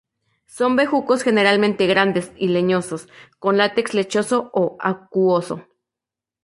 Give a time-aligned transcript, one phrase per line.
[0.47, 3.07] Son bejucos generalmente grandes y leñosos,
[3.37, 5.63] con látex lechoso o acuoso.